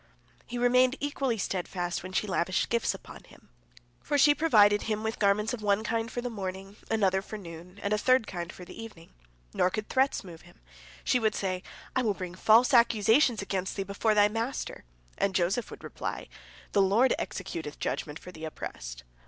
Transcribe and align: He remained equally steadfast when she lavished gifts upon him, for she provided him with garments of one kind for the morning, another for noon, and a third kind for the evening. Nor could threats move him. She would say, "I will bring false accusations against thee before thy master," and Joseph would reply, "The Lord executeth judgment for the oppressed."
He 0.47 0.57
remained 0.57 0.95
equally 0.99 1.37
steadfast 1.37 2.01
when 2.01 2.11
she 2.11 2.25
lavished 2.25 2.69
gifts 2.69 2.95
upon 2.95 3.23
him, 3.25 3.49
for 4.01 4.17
she 4.17 4.33
provided 4.33 4.81
him 4.81 5.03
with 5.03 5.19
garments 5.19 5.53
of 5.53 5.61
one 5.61 5.83
kind 5.83 6.09
for 6.11 6.21
the 6.21 6.29
morning, 6.31 6.77
another 6.89 7.21
for 7.21 7.37
noon, 7.37 7.79
and 7.83 7.93
a 7.93 7.99
third 7.99 8.25
kind 8.25 8.51
for 8.51 8.65
the 8.65 8.73
evening. 8.81 9.13
Nor 9.53 9.69
could 9.69 9.89
threats 9.89 10.23
move 10.23 10.41
him. 10.41 10.59
She 11.03 11.19
would 11.19 11.35
say, 11.35 11.61
"I 11.95 12.01
will 12.01 12.15
bring 12.15 12.33
false 12.33 12.73
accusations 12.73 13.43
against 13.43 13.75
thee 13.75 13.83
before 13.83 14.15
thy 14.15 14.27
master," 14.27 14.85
and 15.19 15.35
Joseph 15.35 15.69
would 15.69 15.83
reply, 15.83 16.29
"The 16.71 16.81
Lord 16.81 17.13
executeth 17.19 17.77
judgment 17.77 18.17
for 18.17 18.31
the 18.31 18.43
oppressed." 18.43 19.03